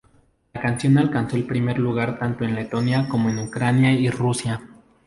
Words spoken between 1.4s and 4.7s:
primer lugar tanto en Letonia como en Ucrania y Rusia.